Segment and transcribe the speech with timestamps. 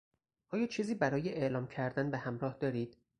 [0.49, 2.97] آیا چیزی برای اعلام کردن به همراه دارید؟